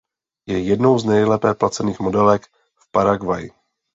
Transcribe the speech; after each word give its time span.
Je 0.47 0.59
jednou 0.59 0.99
z 0.99 1.05
nejlépe 1.05 1.53
placených 1.53 1.99
modelek 1.99 2.47
v 2.75 2.91
Paraguayi. 2.91 3.51